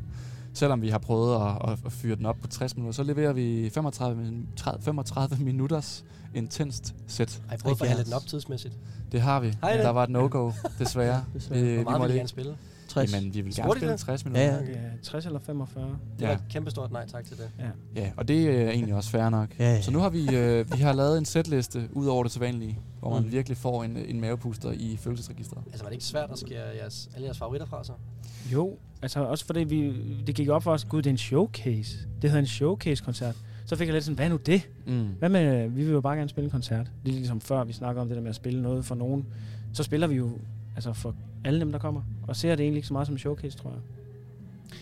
Selvom 0.56 0.82
vi 0.82 0.90
har 0.90 0.98
prøvet 0.98 1.36
at, 1.36 1.72
at, 1.72 1.80
at 1.86 1.92
fyre 1.92 2.16
den 2.16 2.26
op 2.26 2.36
på 2.42 2.48
60 2.48 2.76
minutter, 2.76 2.96
så 2.96 3.04
leverer 3.04 3.34
vi 3.34 3.70
35, 3.70 4.22
min- 4.24 4.48
30, 4.56 4.84
35 4.84 5.38
minutters 5.44 6.06
intenst 6.36 6.96
sæt. 7.08 7.42
Har 7.48 7.56
I 7.56 7.58
prøvet 7.58 7.74
at 7.76 7.78
forhandle 7.78 7.98
70. 7.98 8.06
den 8.06 8.14
op 8.14 8.28
tidsmæssigt? 8.30 8.74
Det 9.12 9.22
har 9.22 9.40
vi. 9.40 9.54
Hej, 9.62 9.78
der 9.78 9.90
var 9.90 10.04
et 10.04 10.10
no-go, 10.10 10.52
desværre. 10.80 11.24
Desværre. 11.34 11.62
vi, 11.64 11.68
Hvor 11.68 11.78
vi 11.78 11.84
meget 11.84 11.94
vil 11.94 12.00
måtte 12.00 12.06
I 12.06 12.16
ikke. 12.16 12.20
gerne 12.20 12.28
spille? 12.30 12.56
60. 13.02 13.14
Jamen, 13.14 13.34
vi 13.34 13.42
vil 13.42 13.44
gerne 13.44 13.54
Spurgte 13.54 13.80
spille 13.80 13.92
det? 13.92 14.00
60 14.00 14.26
minutter. 14.26 14.44
Ja, 14.46 14.54
ja. 14.56 14.72
Ja, 14.72 14.78
60 15.04 15.26
eller 15.26 15.40
45. 15.40 15.84
Det 15.84 16.22
Ja. 16.22 16.28
var 16.28 16.34
et 16.36 16.42
kæmpe 16.50 16.72
stort 16.72 16.92
nej 16.92 17.08
tak 17.08 17.26
til 17.26 17.38
det. 17.38 17.50
Ja, 17.96 18.12
og 18.18 18.28
det 18.28 18.50
er 18.62 18.70
egentlig 18.70 18.96
også 18.96 19.10
fair 19.10 19.30
nok. 19.30 19.50
Ja, 19.60 19.74
ja. 19.74 19.82
Så 19.82 19.92
nu 19.92 20.00
har 20.00 20.10
vi, 20.10 20.36
øh, 20.36 20.72
vi 20.78 20.82
har 20.82 20.94
lavet 20.94 21.18
en 21.18 21.26
setliste 21.26 21.90
ud 21.92 22.06
over 22.08 22.24
det 22.24 22.32
sædvanlige, 22.32 22.80
hvor 23.00 23.14
man 23.14 23.24
Mm. 23.24 23.32
virkelig 23.32 23.58
får 23.58 23.84
en, 23.84 23.98
en 23.98 24.22
mavepuster 24.22 24.72
i 24.72 24.98
følelsesregistret. 25.02 25.64
Altså 25.68 25.84
var 25.84 25.90
det 25.90 25.96
ikke 25.96 26.06
svært 26.06 26.32
at 26.32 26.40
skære 26.40 26.68
jeres, 26.82 27.10
alle 27.16 27.26
jeres 27.26 27.38
favoritter 27.38 27.68
fra 27.68 27.84
sig? 27.84 27.96
Jo, 28.54 28.78
altså 29.02 29.20
også 29.24 29.46
fordi 29.46 29.60
vi, 29.64 29.94
det 30.28 30.36
gik 30.36 30.50
op 30.50 30.64
for 30.64 30.72
os, 30.72 30.86
gud, 30.86 31.02
det 31.02 31.10
er 31.10 31.12
en 31.14 31.18
showcase. 31.18 31.98
Det 32.22 32.30
hedder 32.30 32.40
en 32.40 32.46
showcase-koncert. 32.48 33.36
Så 33.66 33.76
fik 33.76 33.88
jeg 33.88 33.94
lidt 33.94 34.04
sådan, 34.04 34.16
hvad 34.16 34.26
er 34.26 34.30
nu 34.30 34.38
det? 34.46 34.70
Mm. 34.88 35.08
Hvad 35.20 35.30
med, 35.30 35.68
vi 35.70 35.84
vil 35.84 35.92
jo 35.92 36.02
bare 36.02 36.16
gerne 36.18 36.30
spille 36.30 36.46
en 36.46 36.52
koncert. 36.52 36.92
Lidt 37.04 37.16
ligesom 37.16 37.42
før 37.42 37.64
vi 37.64 37.74
snakker 37.74 38.02
om 38.02 38.08
det 38.08 38.16
der 38.16 38.22
med 38.22 38.30
at 38.30 38.36
spille 38.36 38.62
noget 38.62 38.86
for 38.86 38.96
nogen. 38.96 39.26
Så 39.74 39.84
spiller 39.84 40.08
vi 40.08 40.16
jo 40.16 40.30
altså 40.76 40.94
for 40.94 41.16
alle 41.46 41.60
dem, 41.60 41.72
der 41.72 41.80
kommer. 41.80 42.02
Og 42.28 42.36
ser 42.36 42.56
det 42.56 42.64
egentlig 42.64 42.78
ikke 42.78 42.88
så 42.88 42.94
meget 42.94 43.08
som 43.08 43.14
en 43.16 43.20
showcase, 43.20 43.58
tror 43.58 43.70
jeg. 43.70 43.80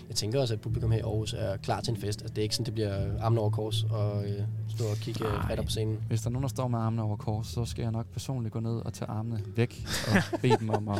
Jeg 0.08 0.16
tænker 0.16 0.42
også, 0.42 0.54
at 0.54 0.62
publikum 0.62 0.92
her 0.92 1.00
i 1.00 1.02
Aarhus 1.02 1.34
er 1.38 1.58
klar 1.58 1.82
til 1.82 1.92
en 1.92 1.98
fest. 2.02 2.22
Altså, 2.22 2.34
det 2.34 2.38
er 2.38 2.44
ikke 2.44 2.56
sådan, 2.56 2.66
det 2.66 2.74
bliver 2.74 3.22
armen 3.22 3.40
over 3.40 3.50
kors 3.50 3.84
og 3.84 4.24
øh, 4.26 4.42
stå 4.70 4.84
og 4.84 4.98
kigge 4.98 5.20
bredt 5.46 5.60
op 5.60 5.66
på 5.66 5.72
scenen. 5.72 6.00
Hvis 6.08 6.22
der 6.22 6.28
er 6.28 6.32
nogen, 6.32 6.44
der 6.44 6.50
står 6.50 6.68
med 6.68 6.80
armene 6.80 7.04
over 7.04 7.16
kors, 7.16 7.48
så 7.48 7.66
skal 7.66 7.82
jeg 7.82 7.92
nok 7.92 8.06
personligt 8.14 8.54
gå 8.54 8.60
ned 8.60 8.76
og 8.86 8.94
tage 8.94 9.12
armene 9.12 9.40
væk 9.56 9.86
og 10.08 10.14
bede 10.42 10.58
dem 10.60 10.70
om 10.70 10.90
at, 10.90 11.00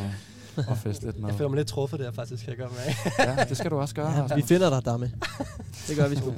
at 0.56 0.78
feste 0.78 1.04
lidt 1.04 1.18
med. 1.20 1.28
Jeg 1.28 1.36
føler 1.36 1.48
mig 1.48 1.56
lidt 1.56 1.68
truffet 1.68 2.00
der 2.00 2.12
faktisk, 2.12 2.44
kan 2.44 2.50
jeg 2.50 2.58
godt 2.58 2.72
mærke. 2.86 3.30
Ja, 3.38 3.44
det 3.44 3.56
skal 3.56 3.70
du 3.70 3.76
også 3.76 3.94
gøre. 3.94 4.10
Ja, 4.30 4.34
vi 4.34 4.42
finder 4.42 4.70
dig, 4.70 4.84
Damme. 4.84 5.12
Det 5.88 5.96
gør 5.96 6.08
vi 6.08 6.16
sgu. 6.16 6.32